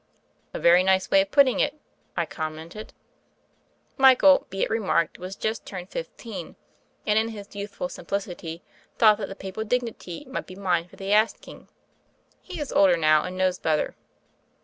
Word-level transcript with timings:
"A 0.51 0.57
very 0.57 0.81
nice 0.83 1.11
way 1.11 1.21
of 1.21 1.29
putting 1.29 1.59
it," 1.59 1.79
I 2.17 2.25
com 2.25 2.55
mented. 2.55 2.89
Michael, 3.97 4.47
be 4.49 4.63
it 4.63 4.69
remarked, 4.71 5.19
was 5.19 5.35
just 5.35 5.63
turned 5.63 5.91
fif 5.91 6.07
teen, 6.17 6.55
and, 7.05 7.19
in 7.19 7.27
his 7.29 7.55
youthful 7.55 7.87
simplicity, 7.87 8.63
thought 8.97 9.19
that 9.19 9.27
the 9.29 9.35
papal 9.35 9.63
dignity 9.63 10.25
might 10.27 10.47
be 10.47 10.55
mine 10.55 10.87
for 10.87 10.95
the 10.95 11.13
asking. 11.13 11.67
He 12.41 12.59
is 12.59 12.73
older 12.73 12.97
now, 12.97 13.25
and 13.25 13.37
knows 13.37 13.59
better. 13.59 13.95